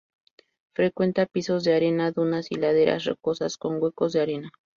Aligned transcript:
Frecuenta 0.73 1.27
pisos 1.27 1.63
de 1.63 1.75
arena, 1.75 2.09
dunas, 2.11 2.51
y 2.51 2.55
laderas 2.55 3.05
rocosas 3.05 3.55
con 3.57 3.79
huecos 3.79 4.13
de 4.13 4.21
arena. 4.21 4.51